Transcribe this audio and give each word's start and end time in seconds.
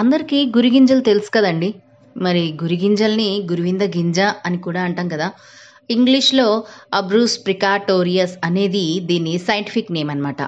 అందరికీ 0.00 0.38
గురిగింజలు 0.54 1.00
తెలుసు 1.00 1.30
కదండి. 1.34 1.68
మరి 2.16 2.40
గురిగింజల్ని 2.62 3.26
గురివింద 3.50 3.84
గింజ 3.96 4.20
అని 4.46 4.58
కూడా 4.58 4.80
అంటాం 4.82 5.06
కదా. 5.08 5.28
ఇంగ్లీష్లో 5.90 6.46
అబ్రూస్ 6.94 7.36
ప్రికాటోరియస్ 7.46 8.34
అనేది 8.44 8.82
దీని 9.10 9.32
సైంటిఫిక్ 9.48 9.92
నేమ్ 9.92 10.10
అనమాట 10.10 10.40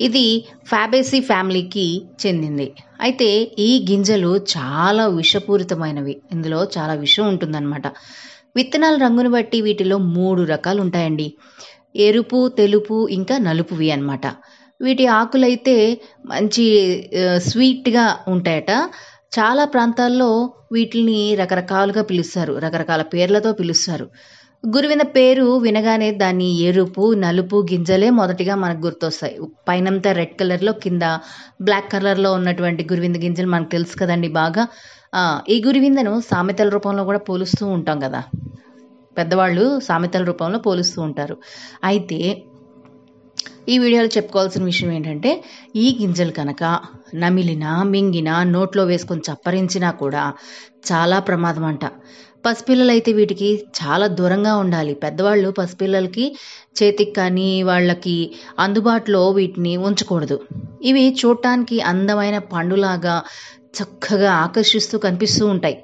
ఇది 0.00 0.24
ఫ్యాబేసీ 0.68 1.20
ఫ్యామిలీకి 1.20 1.86
చెందింది. 2.22 2.66
అయితే 3.00 3.28
ఈ 3.66 3.70
గింజలు 3.90 4.30
చాలా 4.54 5.06
విషపూరితమైనవి. 5.18 6.14
ఇందులో 6.32 6.60
చాలా 6.76 6.94
విషం 7.04 7.24
ఉంటుందన్నమాట. 7.28 7.86
విత్తనాల 8.56 8.96
రంగును 9.04 9.30
బట్టి 9.30 9.60
వీటిలో 9.60 9.98
మూడు 10.16 10.42
రకాలు 10.52 10.80
ఉంటాయండి. 10.86 11.28
ఎరుపు 12.06 12.38
తెలుపు 12.58 13.08
ఇంకా 13.18 13.38
నలుపువి 13.38 13.90
అన్నమాట. 13.90 14.26
వీటి 14.80 15.04
ఆకులైతే 15.18 15.76
మంచి 16.26 16.64
స్వీట్గా 17.48 18.04
ఉంటాయట. 18.28 18.72
చాలా 19.36 19.64
ప్రాంతాల్లో 19.64 20.30
వీటిని 20.72 21.20
రకరకాలుగా 21.40 22.02
పిలుస్తారు 22.10 22.52
రకరకాల 22.64 23.02
పేర్లతో 23.14 23.50
పిలుస్తారు. 23.60 24.06
గురువిన 24.64 25.02
పేరు 25.16 25.46
వినగానే 25.64 26.08
దాన్ని 26.22 26.48
ఎరుపు 26.68 27.02
నలుపు 27.24 27.56
గింజలే 27.70 28.08
మొదటిగా 28.20 28.54
మనకు 28.54 28.80
గుర్తొస్తాయి. 28.86 29.36
పైనంతా 29.68 30.10
రెడ్ 30.12 30.34
కలర్లో 30.40 30.72
కింద 30.84 31.04
బ్లాక్ 31.66 31.88
కలర్లో 31.92 32.30
ఉన్నటువంటి 32.38 32.84
గురువింద 32.92 33.18
గింజలు 33.24 33.50
మనకు 33.54 33.70
తెలుసు 33.76 33.96
కదండి 34.02 34.28
బాగా. 34.40 34.64
ఈ 35.54 35.58
గురువిందను 35.66 36.14
సామెతల 36.30 36.68
రూపంలో 36.76 37.04
కూడా 37.10 37.20
పోలుస్తూ 37.28 37.64
ఉంటాం 37.76 37.98
కదా. 38.06 38.22
పెద్దవాళ్ళు 39.16 39.64
సామెతల 39.88 40.24
రూపంలో 40.30 40.58
పోలుస్తూ 40.66 40.98
ఉంటారు. 41.08 41.36
అయితే 41.90 42.18
ఈ 43.68 43.78
వీడియోలో 43.78 44.08
చెప్పుకోవాల్సిన 44.08 44.64
విషయం 44.64 44.90
ఏంటంటే 44.92 45.30
ఈ 45.76 45.86
గింజలు 46.00 46.30
కనుక 46.30 46.64
నమిలినా 47.14 47.82
మింగినా 47.82 48.42
నోట్లో 48.44 48.84
వేసుకొని 48.84 49.22
చప్పరించినా 49.30 49.90
కూడా 49.90 50.24
చాలా 50.90 51.18
ప్రమాదం 51.18 51.64
అంట 51.64 51.84
పసిపిల్లలు 52.44 52.90
అయితే 52.90 53.12
వీటికి 53.12 53.48
చాలా 53.80 54.06
దూరంగా 54.06 54.56
ఉండాలి. 54.56 54.94
పెద్దవాళ్ళు 54.94 55.50
పసిపిల్లలకి 55.50 56.26
చేతికి 56.78 57.12
కానీ 57.12 57.62
వాళ్ళకి 57.62 58.16
అందుబాటులో 58.58 59.30
వీటిని 59.30 59.76
ఉంచకూడదు. 59.76 60.36
ఇవి 60.82 61.04
చూడటానికి 61.20 61.80
అందమైన 61.80 62.38
పండులాగా 62.52 63.16
చక్కగా 63.78 64.32
ఆకర్షిస్తూ 64.44 64.98
కనిపిస్తూ 64.98 65.46
ఉంటాయి. 65.46 65.76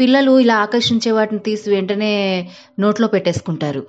పిల్లలు 0.00 0.38
ఇలా 0.38 0.56
ఆకర్షించే 0.56 1.10
వాటిని 1.10 1.38
తీసి 1.38 1.70
వెంటనే 1.70 2.12
నోట్లో 2.80 3.08
పెట్టేసుకుంటారు. 3.08 3.82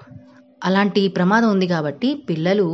అలాంటి 0.67 1.01
ప్రమాదం 1.17 1.49
ఉంది 1.51 1.67
కాబట్టి 1.67 2.09
పిల్లలు 2.29 2.67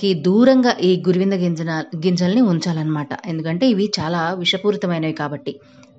కి 0.00 0.10
దూరంగా 0.26 0.72
ఈ 0.80 0.90
గురివింద 1.08 1.34
గింజన 1.34 1.72
గింజల్ని 2.04 2.42
ఉంచాలన్నమాట. 2.52 3.12
ఎందుకంటే 3.26 3.64
ఇవి 3.70 3.86
చాలా 3.98 4.20
విషపూరితమైనవి 4.42 5.16
కాబట్టి. 5.22 5.52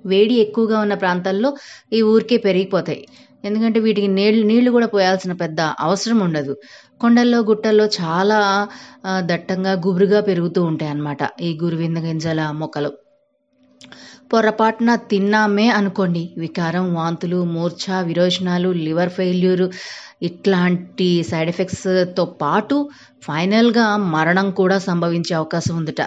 వేడి 0.04 0.34
ఎక్కువగా 0.44 0.76
ఉన్న 0.80 0.94
ప్రాంతాల్లో 0.94 1.50
ఈ 1.92 2.00
ఊరికే 2.12 2.36
పెరిగిపోతాయి. 2.46 3.02
ఎందుకంటే 3.44 3.78
వీటికి 3.80 4.08
నీళ్ళు 4.18 4.42
నీళ్ళు 4.46 4.70
కూడా 4.70 4.88
పోయాల్సిన 4.94 5.32
పెద్ద 5.42 5.60
అవసరం 5.80 6.18
ఉండదు. 6.20 6.54
కొండల్లో 7.00 7.38
గుట్టల్లో 7.50 7.86
చాలా 8.00 8.38
దట్టంగా 9.26 9.72
గుబురుగా 9.86 10.20
పెరుగుతూ 10.20 10.62
ఉంటాయి 10.62 10.90
అన్నమాట 10.90 11.22
ఈ 11.40 11.58
గురువింద 11.62 11.98
గింజల 11.98 12.50
మొక్కలు. 12.62 12.90
పొరపాటున 14.30 14.90
తిన్నామే 15.10 15.66
అనుకోండి. 15.70 16.22
వికారం 16.36 16.84
వాంతులు 16.94 17.38
మూర్ఛ 17.54 17.84
విరోచనాలు 18.02 18.70
లివర్ 18.86 19.12
ఫెయిల్యూర్ 19.16 19.64
ఇట్లాంటి 20.22 21.08
సైడ్ 21.30 21.48
ఎఫెక్ట్స్తో 21.48 22.24
పాటు 22.42 22.76
ఫైనల్గా 23.22 23.86
మరణం 24.14 24.48
కూడా 24.60 24.76
సంభవించే 24.88 25.34
అవకాశం 25.34 25.74
ఉందట. 25.76 26.02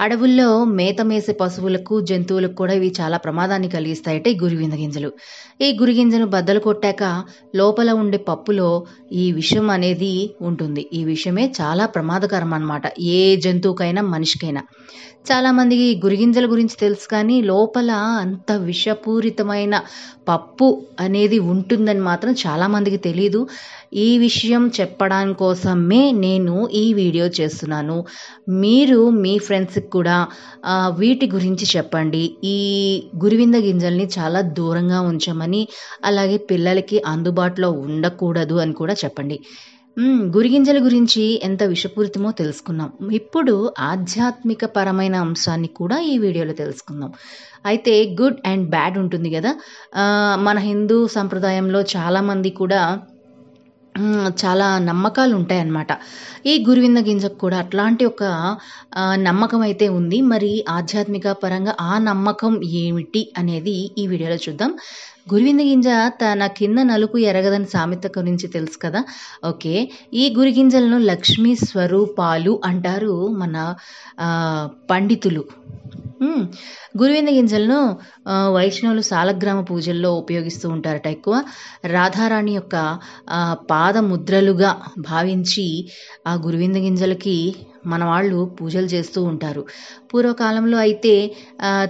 అడవుల్లో 0.00 0.48
మేతమేసే 0.64 1.32
పశువులకు 1.32 1.94
జంతువులకు 2.00 2.54
కూడా 2.54 2.74
ఇవి 2.74 2.90
చాలా 3.00 3.16
ప్రమాదాన్ని 3.16 3.68
కలిగిస్తాయట 3.68 4.26
ఈ 4.28 4.36
గురివింద 4.42 4.72
గింజలు. 4.72 5.10
ఈ 5.62 5.68
గురిగింజను 5.80 6.26
బద్దలు 6.26 6.60
కొట్టాక 6.60 7.02
లోపల 7.56 7.90
ఉండే 7.92 8.18
పప్పులో 8.30 8.68
ఈ 9.12 9.32
విషం 9.32 9.66
అనేది 9.70 10.14
ఉంటుంది. 10.40 10.84
ఈ 10.92 11.04
విషమే 11.04 11.52
చాలా 11.60 11.86
ప్రమాదకరం 11.86 12.54
అనమాట 12.54 12.84
ఏ 13.16 13.36
జంతువుకైనా 13.36 14.02
మనిషికైనా. 14.14 14.62
చాలామందికి 15.30 15.82
ఈ 15.82 15.94
గురిగింజల 16.04 16.46
గురించి 16.46 16.76
తెలుసు 16.76 17.06
కానీ 17.08 17.42
లోపల 17.42 17.90
అంత 18.20 18.52
విషపూరితమైన 18.68 19.74
పప్పు 20.28 20.68
అనేది 21.00 21.38
ఉంటుందని 21.52 22.00
మాత్రం 22.00 22.32
చాలామందికి 22.44 22.96
తెలియదు 22.96 23.40
ఈ 23.94 24.08
విషయం 24.18 24.70
చెప్పడం 24.80 25.32
కోసమే 25.32 26.00
నేను 26.24 26.54
ఈ 26.82 26.84
వీడియో 26.92 27.26
చేస్తున్నాను. 27.40 27.98
మీరు 28.62 29.10
మీ 29.24 29.34
ఫ్రెండ్స్కి 29.38 29.87
కూడా 29.96 30.16
వీటి 30.98 31.26
గురించి 31.34 31.66
చెప్పండి. 31.76 32.22
ఈ 32.44 32.56
గురివింద 33.24 33.56
గింజల్ని 33.66 34.06
చాలా 34.18 34.40
దూరంగా 34.58 35.00
ఉంచమని 35.10 35.62
అలాగే 36.04 36.38
పిల్లలకి 36.50 36.98
అందుబాటులో 37.06 37.70
ఉండకూడదు 37.86 38.58
అని 38.64 38.76
కూడా 38.82 38.96
చెప్పండి. 39.04 39.38
గురిగింజల 40.36 40.78
గురించి 40.84 41.22
ఎంత 41.44 41.62
విషపూరితమో 41.72 42.30
తెలుసుకున్నాం 42.40 42.90
ఇప్పుడు 43.12 43.54
ఆధ్యాత్మిక 43.92 44.64
పరమైన 44.76 45.14
అంశాన్ని 45.26 45.70
కూడా 45.78 45.96
ఈ 46.10 46.14
వీడియోలో 46.24 46.54
తెలుసుకుందాం. 46.62 47.10
అయితే 47.66 47.94
గుడ్ 48.20 48.38
అండ్ 48.46 48.66
బ్యాడ్ 48.70 48.96
ఉంటుంది 48.98 49.30
కదా. 49.36 49.52
మన 50.46 50.56
హిందూ 50.68 50.98
సంప్రదాయంలో 51.16 51.80
చాలామంది 51.96 52.50
కూడా 52.60 52.80
చాలా 54.42 54.66
నమ్మకాలు 54.88 55.34
ఉంటాయన్నమాట 55.36 55.92
ఈ 56.46 56.54
గురువింద 56.68 56.98
గింజకు 57.08 57.38
కూడా 57.38 57.56
అట్లాంటి 57.58 58.04
ఒక 58.04 58.22
నమ్మకం 59.28 59.60
అయితే 59.60 59.86
ఉంది. 59.98 60.18
మరి 60.32 60.50
ఆధ్యాత్మిక 60.68 61.28
పరంగా 61.42 61.74
ఆ 61.80 61.92
నమ్మకం 62.08 62.52
ఏమిటి 62.82 63.22
అనేది 63.38 63.76
ఈ 63.98 64.06
వీడియోలో 64.06 64.38
చూద్దాం. 64.46 64.72
గురువింద 65.32 65.60
గింజ 65.60 65.88
తన 66.20 66.46
కింద 66.58 66.78
నలుపు 66.82 67.16
ఎరగదని 67.28 67.66
సామెత 67.66 68.06
గురించి 68.18 68.46
తెలుసు 68.48 68.78
కదా? 68.82 69.00
ఓకే. 69.48 69.74
ఈ 70.14 70.34
గురిగింజలను 70.38 70.98
లక్ష్మీ 71.04 71.52
స్వరూపాలు 71.62 72.60
అంటారు 72.64 73.14
మన 73.38 73.56
పండితులు. 74.90 75.42
గురువింద 76.98 77.28
గింజలను 77.28 77.80
వైష్ణవులు 78.54 79.00
సాలగ్రామ 79.02 79.60
పూజల్లో 79.60 80.10
ఉపయోగిస్తూ 80.14 80.66
ఉంటారట 80.68 81.06
ఎక్కువ. 81.06 81.34
రాధారాణి 81.86 82.52
యొక్క 82.52 82.76
పాదముద్రలుగా 83.70 84.70
భావించి 85.00 85.66
ఆ 86.26 86.34
గురువింద 86.46 86.76
గింజలకి 86.76 87.36
మన 87.86 88.02
వాళ్ళు 88.04 88.38
పూజలు 88.58 88.88
చేస్తూ 88.94 89.20
ఉంటారు. 89.22 89.62
పూర్వకాలంలో 90.10 90.78
అయితే 90.78 91.14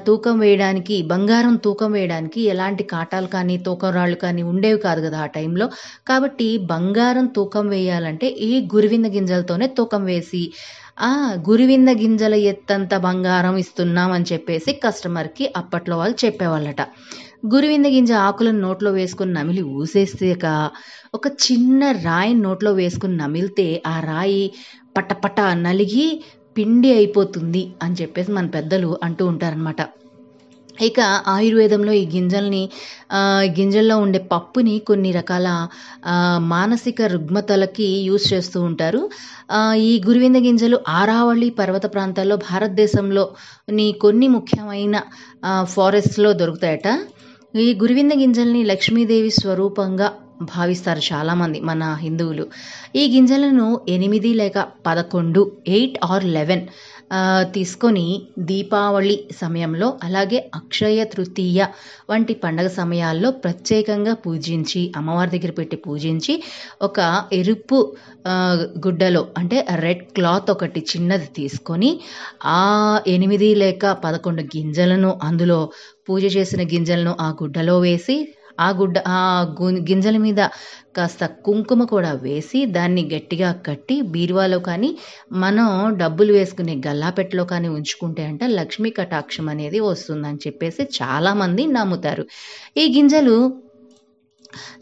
తూకం 0.06 0.36
వేయడానికి 0.38 0.96
బంగారం 1.12 1.56
తూకం 1.66 1.92
వేయడానికి 1.92 2.40
ఎలాంటి 2.54 2.84
కాటాలు 2.94 3.26
కానీ 3.26 3.56
తూకం 3.58 3.92
రాళ్ళు 3.92 4.16
కానీ 4.16 4.42
ఉండేవి 4.42 4.78
కాదు 4.78 5.02
కదా 5.06 5.18
ఆ 5.18 5.28
టైంలో. 5.38 5.68
కాబట్టి 6.06 6.48
బంగారం 6.72 7.28
తూకం 7.38 7.66
వేయాలంటే 7.68 8.28
ఈ 8.50 8.52
గురువింద 8.74 9.06
గింజలతోనే 9.16 9.68
తూకం 9.78 10.04
వేసి 10.04 10.42
ఆ 11.00 11.10
గురువింద 11.48 11.90
గింజల 12.00 12.34
ఎత్తంత 12.52 12.94
బంగారం 13.04 13.56
ఇస్తున్నామని 13.56 14.26
చెప్పేసి 14.32 14.70
కస్టమర్కి 14.84 15.44
అప్పట్లో 15.56 15.96
వాళ్ళు 15.96 16.16
చెప్పేవాళ్ళట. 16.24 16.82
గురువింద 17.42 17.86
గింజ 17.86 18.12
ఆకులను 18.20 18.60
నోట్లో 18.60 18.90
వేసుకుని 18.90 19.32
నమిలి 19.32 19.62
ఊసేసాక 19.74 20.46
ఒక 21.14 21.26
చిన్న 21.44 21.90
రాయి 22.04 22.34
నోట్లో 22.38 22.70
వేసుకుని 22.72 23.16
నమిలితే 23.16 23.66
ఆ 23.86 23.94
రాయి 24.00 24.42
పటపట 24.96 25.40
నలిగి 25.60 26.06
పిండి 26.56 26.90
అయిపోతుంది 26.92 27.62
అని 27.82 27.96
చెప్పేసి 28.00 28.30
మన 28.32 28.46
పెద్దలు 28.56 28.90
అంటూ 29.02 29.24
ఉంటారనమాట 29.26 29.80
ఇక 30.82 31.00
ఆయుర్వేదంలో 31.28 31.92
ఈ 31.92 32.04
గింజల్ని 32.12 32.60
గింజల్లో 33.56 33.96
ఉండే 33.98 34.20
పప్పుని 34.32 34.74
కొన్ని 34.88 35.10
రకాల 35.12 35.46
మానసిక 36.52 37.02
రుగ్మతలకి 37.14 37.88
యూజ్ 38.08 38.26
చేస్తూ 38.32 38.58
ఉంటారు. 38.62 39.00
ఈ 39.88 39.92
గురువింద 40.06 40.40
గింజలు 40.46 40.78
ఆరావళి 40.98 41.48
పర్వత 41.60 41.86
ప్రాంతాల్లో 41.94 42.36
భారతదేశంలోని 42.48 43.88
కొన్ని 44.00 44.28
ముఖ్యమైన 44.36 44.96
ఫారెస్ట్లో 45.74 46.32
దొరుకుతాయట. 46.42 46.88
ఈ 47.54 47.66
గురువింద 47.74 48.12
గింజల్ని 48.12 48.62
లక్ష్మీదేవి 48.64 49.30
స్వరూపంగా 49.30 50.08
భావిస్తారు 50.44 51.02
చాలామంది 51.12 51.60
మన 51.60 51.84
హిందువులు. 52.00 52.44
ఈ 52.96 53.04
గింజలను 53.14 53.66
ఎనిమిది 53.88 54.34
లేక 54.34 54.58
పదకొండు 54.86 55.42
ఎయిట్ 55.66 55.98
ఆర్ 56.04 56.24
లెవెన్ 56.24 56.64
తీసుకొని 57.52 58.04
దీపావళి 58.38 59.14
సమయంలో 59.40 59.98
అలాగే 60.02 60.38
అక్షయ 60.54 61.04
తృతీయ 61.04 61.66
వంటి 62.10 62.34
పండగ 62.34 62.66
సమయాల్లో 62.66 63.30
ప్రత్యేకంగా 63.30 64.14
పూజించి 64.14 64.92
అమ్మవారి 64.96 65.30
దగ్గర 65.30 65.50
పెట్టి 65.50 65.76
పూజించి 65.76 66.34
ఒక 66.82 67.00
ఎరుపు 67.32 67.78
గుడ్డలో 68.78 69.26
అంటే 69.38 69.66
రెడ్ 69.80 70.04
క్లాత్ 70.12 70.50
ఒకటి 70.50 70.80
చిన్నది 70.80 71.26
తీసుకొని 71.34 72.00
ఆ 72.46 72.60
ఎనిమిది 73.06 73.54
లేక 73.54 73.92
పదకొండు 74.04 74.42
గింజలను 74.56 75.18
అందులో 75.22 75.60
పూజ 76.08 76.24
చేసిన 76.36 76.62
గింజలను 76.62 77.16
ఆ 77.20 77.30
గుడ్డలో 77.42 77.78
వేసి 77.80 78.18
ఆ 78.58 78.68
గుడ్డ 78.78 78.98
ఆ 79.10 79.20
గింజల 79.88 80.16
మీద 80.18 80.40
కాస్త 80.96 81.24
కుంకుమ 81.46 81.82
కూడా 81.92 82.12
వేసి 82.22 82.60
దాన్ని 82.76 83.02
గట్టిగా 83.12 83.50
కట్టి 83.66 83.96
బీరువాలో 84.14 84.58
కానీ 84.68 84.90
మనం 85.36 85.68
డబ్బులు 86.02 86.32
వేసుకునే 86.32 86.74
గల్లాపెట్టలో 86.86 87.44
కానీ 87.52 87.68
ఉంచుకుంటే 87.76 88.24
అంట 88.30 88.42
లక్ష్మీ 88.58 88.90
కటాక్షం 88.98 89.48
అనేది 89.54 89.80
వస్తుందని 89.88 90.40
చెప్పేసి 90.46 90.84
చాలామంది 90.98 91.64
నమ్ముతారు. 91.78 92.24
ఈ 92.76 92.86
గింజలు 92.96 93.36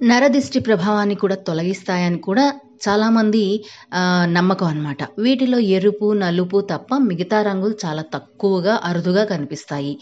నరదిష్టి 0.09 0.61
ప్రభావాన్ని 0.67 1.17
కూడా 1.23 1.37
తొలగిస్తాయని 1.47 2.19
కూడా 2.27 2.45
చాలామంది 2.85 3.43
నమ్మకం 4.37 4.67
అనమాట 4.67 5.03
వీటిలో 5.19 5.59
ఎరుపు 5.77 6.07
నలుపు 6.23 6.59
తప్ప 6.73 6.91
మిగతా 7.09 7.39
రంగులు 7.43 7.75
చాలా 7.85 8.03
తక్కువగా 8.15 8.75
అరుదుగా 8.89 9.25
కనిపిస్తాయి. 9.33 9.93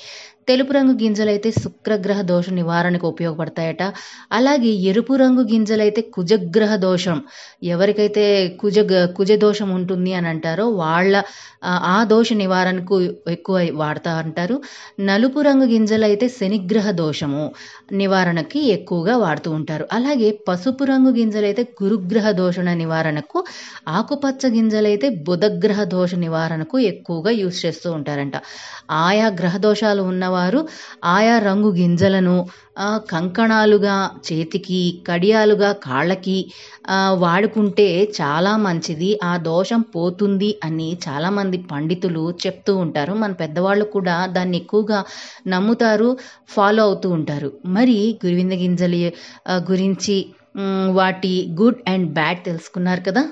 తెలుపు 0.49 0.73
రంగు 0.73 0.95
గింజలైతే 0.95 1.51
శుక్రగ్రహ 1.55 2.21
దోష 2.23 2.47
నివారణకు 2.53 3.07
ఉపయోగపడతాయట. 3.09 3.83
అలాగే 4.33 4.71
ఎరుపు 4.91 5.15
రంగు 5.15 5.43
గింజలైతే 5.51 6.01
కుజగ్రహ 6.15 6.73
దోషం. 6.83 7.19
ఎవరికైతే 7.67 8.25
కుజ 8.61 8.77
కుజ 9.17 9.33
దోషం 9.45 9.71
ఉంటుంది 9.75 10.13
అని 10.15 10.29
అంటారో 10.29 10.67
వాళ్ళ 10.83 11.13
ఆ, 11.89 12.05
దోష 12.11 12.29
నివారణకు 12.35 12.97
ఎక్కువ 13.31 13.55
వాడతా 13.75 14.13
అంటారు. 14.15 14.57
నలుపు 15.01 15.41
రంగు 15.41 15.67
గింజలైతే 15.67 16.29
శనిగ్రహ 16.35 16.91
దోషము 16.99 17.45
నివారణకి 17.95 18.61
ఎక్కువగా 18.69 19.17
వాడుతూ 19.17 19.51
ఉంటారు. 19.51 19.85
అలాగే 19.93 20.29
పసుపు 20.49 20.85
రంగు 20.85 21.13
గింజలైతే 21.19 21.63
గురుగ్రహ 21.83 22.31
దోషణ 22.41 22.69
నివారణకు 22.75 23.39
ఆకుపచ్చ 23.95 24.43
గింజలైతే 24.55 25.09
బుధగ్రహ 25.27 25.81
దోష 25.95 26.15
నివారణకు 26.25 26.77
ఎక్కువగా 26.91 27.33
యూస్ 27.41 27.59
చేస్తూ 27.65 27.89
ఉంటారంట. 27.93 28.37
ఆయా 29.03 29.29
గ్రహ 29.39 29.57
దోషాలు 29.65 30.03
వారు 30.37 30.61
ఆయా 31.09 31.37
రంగు 31.39 31.71
గింజలను 31.73 32.37
కంకణాలుగా 33.11 33.97
చేతికి 34.27 34.79
కడియాలుగా 35.09 35.71
కాళ్ళకి 35.85 36.37
వాడుకుంటే 37.19 37.87
చాలా 38.19 38.53
మంచిది 38.59 39.11
ఆ 39.25 39.33
దోషం 39.45 39.83
పోతుంది 39.95 40.51
అని 40.65 40.89
చాలామంది 41.07 41.59
పండితులు 41.73 42.25
చెప్తూ 42.45 42.75
ఉంటారు. 42.77 43.15
మన 43.15 43.33
పెద్దవాళ్ళు 43.43 43.87
కూడా 43.95 44.17
దాన్ని 44.37 44.57
ఎక్కువగా 44.57 45.01
నమ్ముతారు 45.49 46.09
ఫాలో 46.49 46.83
అవుతూ 46.83 47.11
ఉంటారు. 47.11 47.51
మరి 47.71 47.97
గురివింద 48.25 48.55
గింజల 48.63 48.95
గురించి 49.71 50.17
వాటి 50.93 51.33
గుడ్ 51.61 51.81
అండ్ 51.89 52.09
బ్యాడ్ 52.13 52.41
తెలుసుకున్నారు 52.45 53.03
కదా? 53.03 53.23